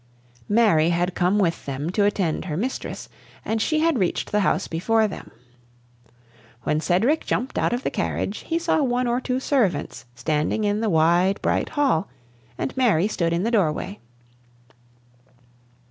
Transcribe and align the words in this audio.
Mary 0.49 0.89
had 0.89 1.13
come 1.13 1.37
with 1.37 1.67
them 1.67 1.91
to 1.91 2.05
attend 2.05 2.45
her 2.45 2.57
mistress, 2.57 3.07
and 3.45 3.61
she 3.61 3.81
had 3.81 3.99
reached 3.99 4.31
the 4.31 4.39
house 4.39 4.67
before 4.67 5.07
them. 5.07 5.29
When 6.63 6.81
Cedric 6.81 7.23
jumped 7.23 7.55
out 7.55 7.71
of 7.71 7.83
the 7.83 7.91
carriage 7.91 8.39
he 8.47 8.57
saw 8.57 8.81
one 8.81 9.05
or 9.05 9.21
two 9.21 9.39
servants 9.39 10.05
standing 10.15 10.63
in 10.63 10.79
the 10.81 10.89
wide, 10.89 11.39
bright 11.43 11.69
hall, 11.69 12.07
and 12.57 12.75
Mary 12.75 13.07
stood 13.07 13.31
in 13.31 13.43
the 13.43 13.51
door 13.51 13.71
way. 13.71 13.99